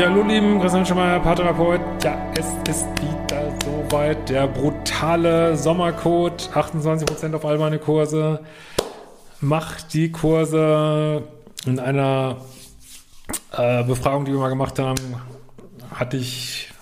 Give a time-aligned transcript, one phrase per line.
[0.00, 1.82] Ja, hallo lieben, Christian Schemmer, Paartherapeut.
[2.02, 4.30] Ja, es ist wieder soweit.
[4.30, 6.48] Der brutale Sommercode.
[6.54, 8.40] 28% auf all meine Kurse.
[9.42, 11.24] Macht die Kurse
[11.66, 12.38] in einer
[13.52, 15.16] äh, Befragung, die wir mal gemacht haben,
[15.94, 16.72] hatte ich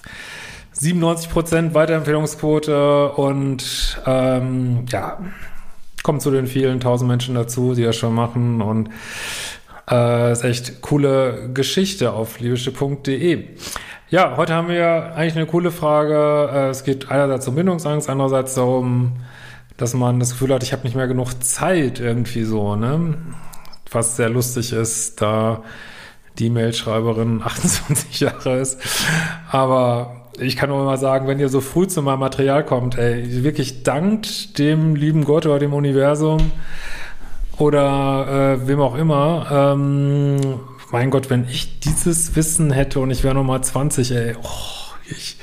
[0.80, 5.18] 97% Weiterempfehlungsquote und ähm, ja,
[6.04, 8.90] kommt zu den vielen tausend Menschen dazu, die das schon machen und
[9.90, 13.44] äh, ist echt coole Geschichte auf liebische.de.
[14.10, 16.50] Ja, heute haben wir eigentlich eine coole Frage.
[16.52, 19.12] Äh, es geht einerseits um Bindungsangst, andererseits darum,
[19.76, 23.14] dass man das Gefühl hat, ich habe nicht mehr genug Zeit irgendwie so, ne?
[23.90, 25.62] Was sehr lustig ist, da
[26.38, 28.80] die Mailschreiberin 28 Jahre ist.
[29.50, 33.42] Aber ich kann nur mal sagen, wenn ihr so früh zu meinem Material kommt, ey,
[33.42, 36.52] wirklich dankt dem lieben Gott oder dem Universum,
[37.58, 39.46] oder äh, wem auch immer.
[39.50, 44.94] Ähm, mein Gott, wenn ich dieses Wissen hätte und ich wäre nochmal 20, ey, oh,
[45.10, 45.36] ich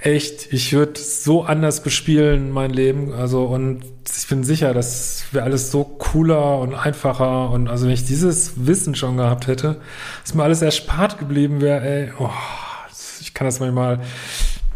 [0.00, 3.12] echt, ich würde so anders bespielen mein Leben.
[3.12, 3.82] Also und
[4.16, 7.50] ich bin sicher, das wäre alles so cooler und einfacher.
[7.50, 9.80] Und also wenn ich dieses Wissen schon gehabt hätte,
[10.22, 12.30] dass mir alles erspart geblieben wäre, ey, oh,
[13.20, 14.00] ich kann das manchmal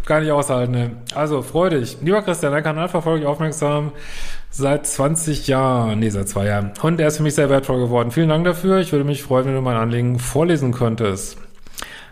[0.05, 0.72] gar nicht aushalten.
[0.72, 0.91] Ne?
[1.15, 1.97] Also freu dich.
[2.03, 3.92] Lieber Christian, dein Kanal verfolge ich aufmerksam
[4.56, 6.72] seit 20 Jahren, nee, seit zwei Jahren.
[6.80, 8.12] Und er ist für mich sehr wertvoll geworden.
[8.12, 8.78] Vielen Dank dafür.
[8.78, 11.38] Ich würde mich freuen, wenn du mein Anliegen vorlesen könntest.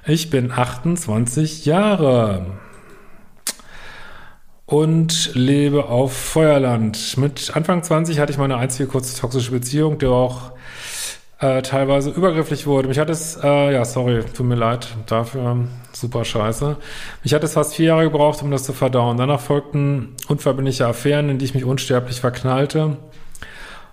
[0.07, 2.47] Ich bin 28 Jahre
[4.67, 7.17] und lebe auf Feuerland.
[7.17, 10.51] Mit Anfang 20 hatte ich meine einzige kurze toxische Beziehung, die auch
[11.43, 12.87] äh, teilweise übergrifflich wurde.
[12.87, 15.57] Mich hat es, äh, ja, sorry, tut mir leid dafür,
[15.93, 16.77] super scheiße.
[17.25, 19.17] Mich hat es fast vier Jahre gebraucht, um das zu verdauen.
[19.17, 22.97] Danach folgten unverbindliche Affären, in die ich mich unsterblich verknallte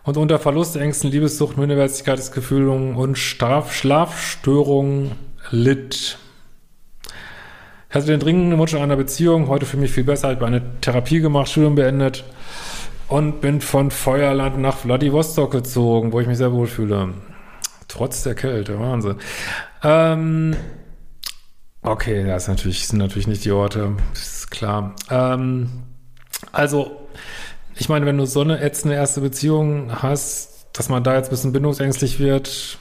[0.03, 5.13] und unter Verlustängsten, Liebessucht, Minderwertigkeitsgefühlungen und Schlaf Schlafstörungen
[5.49, 6.19] litt.
[7.89, 10.61] Ich hatte den dringenden Wunsch einer Beziehung, heute für mich viel besser, ich habe eine
[10.81, 12.23] Therapie gemacht, Studium beendet
[13.07, 17.15] und bin von Feuerland nach Vladivostok gezogen, wo ich mich sehr wohl fühle.
[17.89, 19.17] Trotz der Kälte, Wahnsinn.
[19.83, 20.55] Ähm,
[21.81, 24.95] okay, das natürlich, sind natürlich nicht die Orte, ist klar.
[25.09, 25.83] Ähm,
[26.53, 27.09] also,
[27.75, 31.31] ich meine, wenn du so eine ätzende erste Beziehung hast, dass man da jetzt ein
[31.31, 32.77] bisschen bindungsängstlich wird,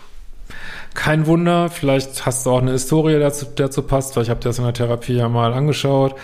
[0.95, 1.71] kein Wunder.
[1.71, 4.75] Vielleicht hast du auch eine Historie, dazu, dazu passt, weil ich habe das in der
[4.75, 6.15] Therapie ja mal angeschaut.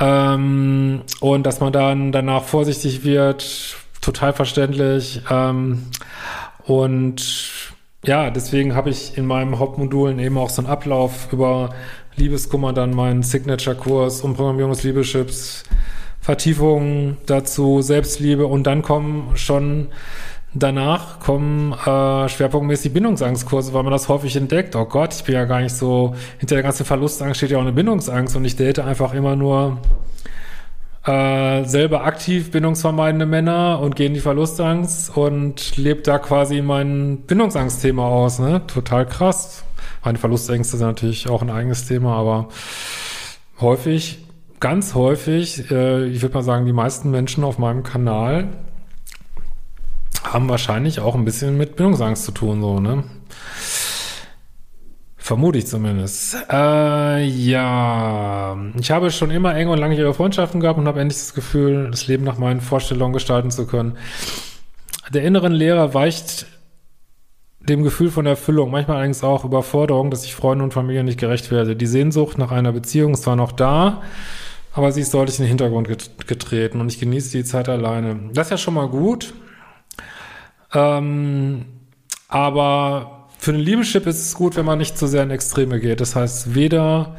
[0.00, 5.22] Ähm, und dass man dann danach vorsichtig wird, total verständlich.
[5.30, 5.86] Ähm,
[6.64, 7.61] und
[8.04, 11.70] ja, deswegen habe ich in meinem Hauptmodulen eben auch so einen Ablauf über
[12.16, 15.64] Liebeskummer, dann meinen Signature-Kurs, Umprogrammierung des Liebeschips,
[16.20, 19.88] Vertiefungen dazu, Selbstliebe und dann kommen schon
[20.54, 24.76] danach kommen äh, schwerpunktmäßig Bindungsangstkurse, weil man das häufig entdeckt.
[24.76, 27.62] Oh Gott, ich bin ja gar nicht so, hinter der ganzen Verlustangst steht ja auch
[27.62, 29.78] eine Bindungsangst und ich date einfach immer nur
[31.04, 38.06] äh, selber aktiv bindungsvermeidende Männer und gehen die Verlustangst und lebt da quasi mein Bindungsangstthema
[38.06, 38.38] aus.
[38.38, 38.66] Ne?
[38.66, 39.64] Total krass.
[40.04, 42.48] Meine Verlustängste sind natürlich auch ein eigenes Thema, aber
[43.60, 44.24] häufig,
[44.60, 48.48] ganz häufig, äh, ich würde mal sagen, die meisten Menschen auf meinem Kanal
[50.24, 53.04] haben wahrscheinlich auch ein bisschen mit Bindungsangst zu tun, so, ne?
[55.22, 56.36] Vermute ich zumindest.
[56.50, 61.32] Äh, ja, ich habe schon immer enge und langjährige Freundschaften gehabt und habe endlich das
[61.32, 63.96] Gefühl, das Leben nach meinen Vorstellungen gestalten zu können.
[65.14, 66.46] Der inneren Lehrer weicht
[67.60, 71.52] dem Gefühl von Erfüllung, manchmal allerdings auch Überforderung, dass ich Freunden und Familie nicht gerecht
[71.52, 71.76] werde.
[71.76, 74.02] Die Sehnsucht nach einer Beziehung ist zwar noch da,
[74.72, 75.86] aber sie ist deutlich in den Hintergrund
[76.26, 78.18] getreten und ich genieße die Zeit alleine.
[78.32, 79.34] Das ist ja schon mal gut.
[80.74, 81.66] Ähm,
[82.26, 86.00] aber für den Liebeschip ist es gut, wenn man nicht zu sehr in Extreme geht.
[86.00, 87.16] Das heißt, weder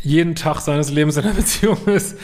[0.00, 2.18] jeden Tag seines Lebens in einer Beziehung ist,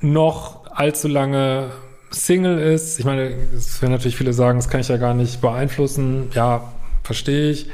[0.00, 1.70] noch allzu lange
[2.10, 2.98] Single ist.
[2.98, 6.30] Ich meine, es werden natürlich viele sagen, das kann ich ja gar nicht beeinflussen.
[6.34, 6.72] Ja,
[7.04, 7.68] verstehe ich.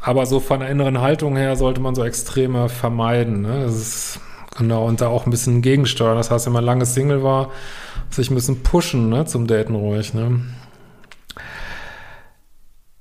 [0.00, 3.42] Aber so von der inneren Haltung her sollte man so Extreme vermeiden.
[3.42, 3.64] Ne?
[3.64, 4.20] Das ist
[4.56, 6.16] genau und da auch ein bisschen gegensteuern.
[6.16, 7.50] Das heißt, wenn man lange Single war,
[8.08, 9.26] sich ein bisschen pushen ne?
[9.26, 10.14] zum Daten ruhig.
[10.14, 10.42] Ne?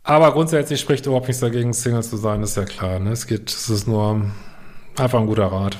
[0.07, 2.97] Aber grundsätzlich spricht überhaupt nichts dagegen, Single zu sein, ist ja klar.
[2.97, 3.11] Ne?
[3.11, 4.21] Es geht, es ist nur
[4.97, 5.79] einfach ein guter Rat.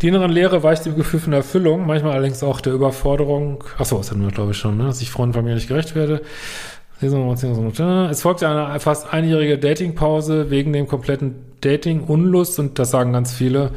[0.00, 3.62] Die inneren Leere weicht dem Gefühl von Erfüllung, manchmal allerdings auch der Überforderung.
[3.76, 4.84] Achso, das hatten wir, glaube ich, schon, ne?
[4.84, 6.22] dass ich Freunden von mir nicht gerecht werde.
[6.98, 13.72] Es folgt eine fast einjährige Datingpause wegen dem kompletten Dating-Unlust und das sagen ganz viele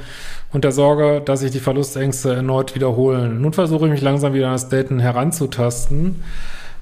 [0.54, 3.42] und der Sorge, dass sich die Verlustängste erneut wiederholen.
[3.42, 6.24] Nun versuche ich mich langsam wieder an das Daten heranzutasten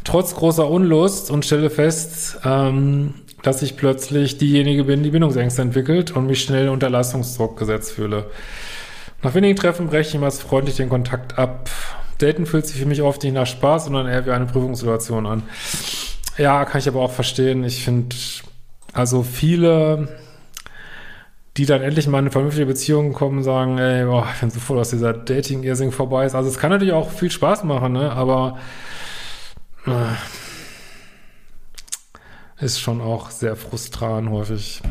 [0.07, 3.13] trotz großer Unlust und stelle fest, ähm,
[3.44, 8.25] dass ich plötzlich diejenige bin, die Bindungsängste entwickelt und mich schnell unter Leistungsdruck gesetzt fühle.
[9.21, 11.69] Nach wenigen Treffen breche ich immer freundlich den Kontakt ab.
[12.19, 15.44] Daten fühlt sich für mich oft nicht nach Spaß, sondern eher wie eine Prüfungssituation an.
[16.38, 17.63] Ja, kann ich aber auch verstehen.
[17.63, 18.15] Ich finde,
[18.94, 20.07] also viele,
[21.57, 24.60] die dann endlich mal in eine vernünftige Beziehung kommen, sagen, ey, boah, ich bin so
[24.60, 26.33] froh, dass dieser Dating-Irrsing vorbei ist.
[26.33, 28.12] Also es kann natürlich auch viel Spaß machen, ne?
[28.12, 28.57] aber
[32.60, 34.81] ist schon auch sehr frustrant häufig.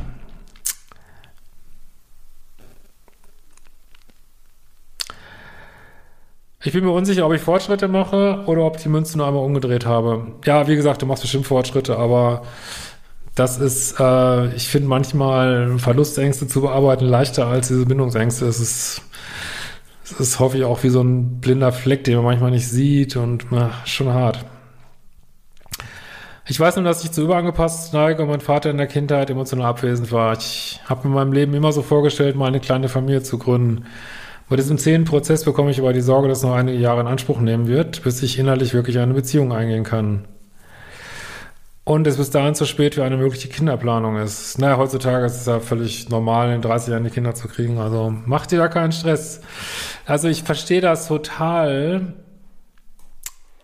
[6.65, 9.87] Ich bin mir unsicher, ob ich Fortschritte mache oder ob die Münze nur einmal umgedreht
[9.87, 10.33] habe.
[10.45, 12.43] Ja, wie gesagt, du machst bestimmt Fortschritte, aber
[13.37, 18.47] das ist, äh, ich finde manchmal Verlustängste zu bearbeiten leichter als diese Bindungsängste.
[18.47, 19.03] Es ist,
[20.05, 23.15] es ist hoffe ich auch wie so ein blinder Fleck, den man manchmal nicht sieht
[23.17, 24.45] und na, schon hart.
[26.49, 29.67] Ich weiß nur, dass ich zu überangepasst neige und mein Vater in der Kindheit emotional
[29.67, 30.33] abwesend war.
[30.39, 33.87] Ich habe mir in meinem Leben immer so vorgestellt, mal eine kleine Familie zu gründen.
[34.49, 37.41] Bei diesem zähen Prozess bekomme ich aber die Sorge, dass noch einige Jahre in Anspruch
[37.41, 40.29] nehmen wird, bis ich innerlich wirklich eine Beziehung eingehen kann.
[41.83, 44.59] Und es bis dahin zu spät für eine mögliche Kinderplanung ist.
[44.61, 47.79] Naja, heutzutage ist es ja völlig normal, in 30 Jahren die Kinder zu kriegen.
[47.79, 49.41] Also macht dir da keinen Stress.
[50.05, 52.15] Also ich verstehe das total.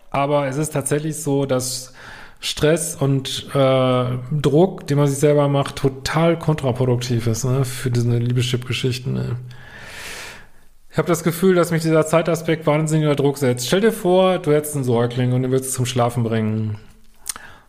[0.09, 1.93] Aber es ist tatsächlich so, dass
[2.43, 8.17] Stress und äh, Druck, den man sich selber macht, total kontraproduktiv ist ne, für diese
[8.17, 9.13] Liebeschip-Geschichten.
[9.13, 9.37] Ne.
[10.91, 13.65] Ich habe das Gefühl, dass mich dieser Zeitaspekt wahnsinnig unter Druck setzt.
[13.67, 16.77] Stell dir vor, du hättest einen Säugling und den willst du zum Schlafen bringen.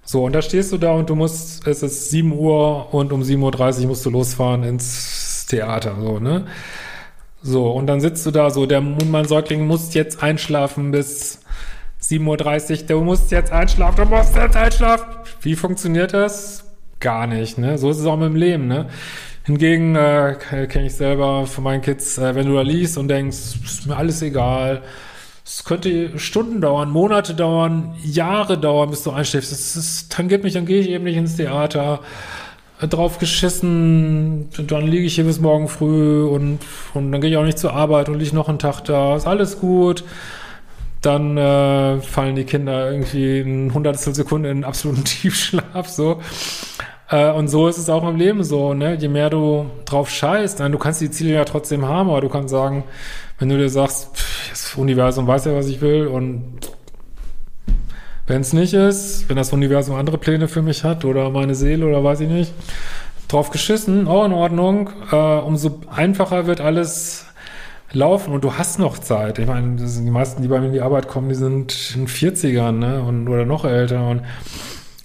[0.04, 3.22] So, und da stehst du da und du musst, es ist 7 Uhr und um
[3.22, 6.46] 7.30 Uhr musst du losfahren ins Theater, so, ne?
[7.42, 11.42] So, und dann sitzt du da so, der Mundmann-Säugling muss jetzt einschlafen bis
[12.08, 15.06] 7.30 Uhr, du musst jetzt einschlafen, du musst jetzt einschlafen.
[15.40, 16.64] Wie funktioniert das?
[17.00, 17.78] Gar nicht, ne?
[17.78, 18.88] So ist es auch mit dem Leben, ne?
[19.44, 20.36] Hingegen äh,
[20.68, 23.96] kenne ich selber von meinen Kids, äh, wenn du da liest und denkst, ist mir
[23.96, 24.82] alles egal,
[25.46, 29.52] es könnte Stunden dauern, Monate dauern, Jahre dauern, bis du einschläfst.
[29.52, 32.00] Das, das tangiert mich, dann gehe ich eben nicht ins Theater.
[32.80, 36.58] Drauf geschissen, dann liege ich hier bis morgen früh und,
[36.92, 39.16] und dann gehe ich auch nicht zur Arbeit und liege noch einen Tag da.
[39.16, 40.04] Ist alles gut.
[41.04, 46.20] Dann äh, fallen die Kinder irgendwie in hundertstel Sekunden in absoluten Tiefschlaf, so.
[47.10, 48.94] Äh, und so ist es auch im Leben so, ne?
[48.94, 52.30] Je mehr du drauf scheißt, dann, du kannst die Ziele ja trotzdem haben, aber du
[52.30, 52.84] kannst sagen,
[53.38, 56.58] wenn du dir sagst, pff, das Universum weiß ja, was ich will und
[58.26, 61.86] wenn es nicht ist, wenn das Universum andere Pläne für mich hat oder meine Seele
[61.86, 62.54] oder weiß ich nicht,
[63.28, 67.26] drauf geschissen, auch in Ordnung, äh, umso einfacher wird alles
[67.94, 69.38] laufen und du hast noch Zeit.
[69.38, 72.72] Ich meine, die meisten, die bei mir in die Arbeit kommen, die sind in 40ern,
[72.72, 74.22] ne, und, oder noch älter und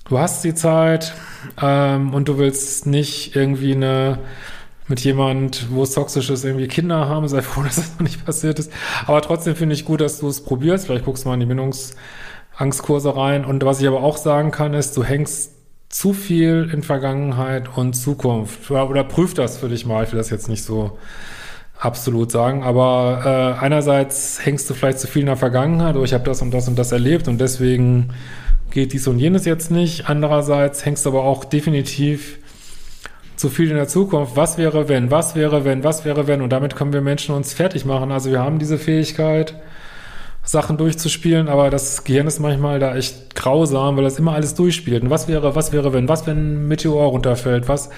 [0.10, 1.14] du hast die Zeit,
[1.62, 4.20] ähm, und du willst nicht irgendwie eine
[4.88, 8.26] mit jemand, wo es toxisch ist, irgendwie Kinder haben, sei froh, dass das noch nicht
[8.26, 8.72] passiert ist.
[9.06, 10.88] Aber trotzdem finde ich gut, dass du es probierst.
[10.88, 13.46] Vielleicht guckst du mal in die Bindungsangstkurse rein.
[13.46, 15.52] Und was ich aber auch sagen kann, ist, du hängst
[15.90, 18.70] zu viel in Vergangenheit und Zukunft.
[18.72, 20.04] Oder, oder prüf das für dich mal.
[20.04, 20.98] Ich will das jetzt nicht so
[21.80, 22.64] absolut sagen.
[22.64, 26.42] Aber äh, einerseits hängst du vielleicht zu viel in der Vergangenheit, oder ich habe das
[26.42, 28.10] und das und das erlebt und deswegen
[28.72, 30.10] geht dies und jenes jetzt nicht.
[30.10, 32.38] Andererseits hängst du aber auch definitiv
[33.36, 34.36] zu viel in der Zukunft.
[34.36, 35.10] Was wäre, wenn?
[35.10, 35.84] Was wäre, wenn?
[35.84, 36.42] Was wäre, wenn?
[36.42, 38.12] Und damit können wir Menschen uns fertig machen.
[38.12, 39.56] Also wir haben diese Fähigkeit,
[40.44, 45.04] Sachen durchzuspielen, aber das Gehirn ist manchmal da echt grausam, weil das immer alles durchspielt.
[45.04, 46.10] Und was wäre, was wäre, wenn?
[46.10, 47.68] Was, wenn ein Meteor runterfällt?
[47.68, 47.90] Was,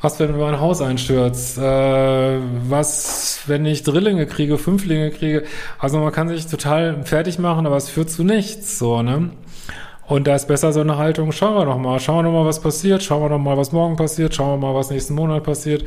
[0.00, 1.58] was, wenn mein Haus einstürzt?
[1.58, 5.44] Äh, was, wenn ich Drillinge kriege, Fünflinge kriege?
[5.78, 9.30] Also man kann sich total fertig machen, aber es führt zu nichts, so, ne?
[10.06, 12.46] Und da ist besser so eine Haltung, schauen wir noch mal, schauen wir noch mal,
[12.46, 15.44] was passiert, schauen wir noch mal, was morgen passiert, schauen wir mal, was nächsten Monat
[15.44, 15.84] passiert,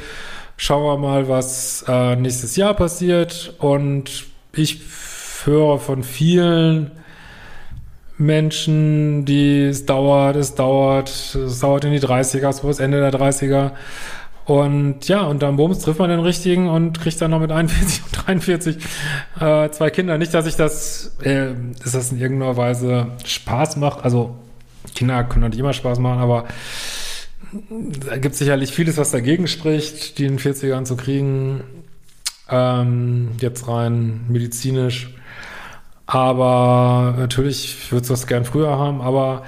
[0.57, 3.55] schauen wir mal, was äh, nächstes Jahr passiert.
[3.57, 4.81] Und ich
[5.43, 6.91] höre von vielen
[8.21, 13.11] Menschen, die es dauert, es dauert, es dauert in die 30er, es das Ende der
[13.11, 13.71] 30er.
[14.45, 18.03] Und ja, und dann Bums trifft man den richtigen und kriegt dann noch mit 41
[18.03, 18.77] und 43
[19.39, 20.17] äh, zwei Kinder.
[20.17, 24.03] Nicht, dass ich das, äh, dass das in irgendeiner Weise Spaß macht.
[24.03, 24.35] Also
[24.95, 26.45] Kinder können natürlich immer Spaß machen, aber
[28.07, 31.63] da gibt sicherlich vieles, was dagegen spricht, die in den 40ern zu kriegen.
[32.49, 35.09] Ähm, jetzt rein medizinisch.
[36.05, 39.43] Aber natürlich würde es das gern früher haben, aber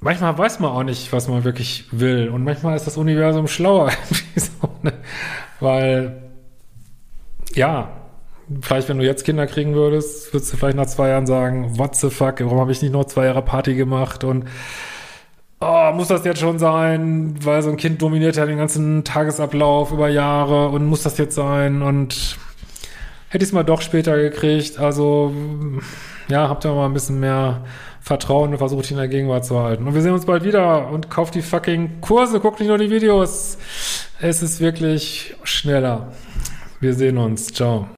[0.00, 2.28] manchmal weiß man auch nicht, was man wirklich will.
[2.28, 3.90] Und manchmal ist das Universum schlauer.
[4.36, 4.92] so, ne?
[5.60, 6.22] Weil,
[7.54, 7.90] ja,
[8.60, 11.96] vielleicht, wenn du jetzt Kinder kriegen würdest, würdest du vielleicht nach zwei Jahren sagen, what
[11.96, 14.46] the fuck, warum habe ich nicht noch zwei Jahre Party gemacht und
[15.60, 19.92] oh, muss das jetzt schon sein, weil so ein Kind dominiert ja den ganzen Tagesablauf
[19.92, 22.36] über Jahre und muss das jetzt sein und
[23.32, 24.78] hätte ich es mal doch später gekriegt.
[24.78, 25.32] Also
[26.28, 27.64] ja, habt ihr mal ein bisschen mehr
[28.00, 29.86] Vertrauen und versucht ihn in der Gegenwart zu halten.
[29.86, 32.90] Und wir sehen uns bald wieder und kauft die fucking Kurse, guckt nicht nur die
[32.90, 33.56] Videos.
[34.20, 36.12] Es ist wirklich schneller.
[36.80, 37.46] Wir sehen uns.
[37.46, 37.88] Ciao.